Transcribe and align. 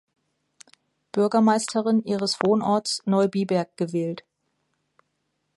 Bürgermeisterin 1.11 2.03
ihres 2.03 2.39
Wohnorts 2.41 3.03
Neubiberg 3.05 3.77
gewählt. 3.77 4.23